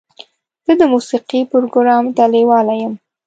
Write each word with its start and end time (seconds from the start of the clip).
زه 0.65 0.73
د 0.79 0.81
موسیقۍ 0.93 1.41
پروګرام 1.51 2.05
ته 2.15 2.23
لیواله 2.33 2.73
یم. 2.81 2.93